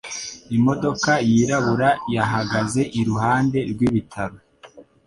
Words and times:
Imodoka 0.57 1.11
yirabura 1.29 1.89
yahagaze 2.15 2.81
iruhande 2.99 3.57
rwibitaro. 3.71 4.37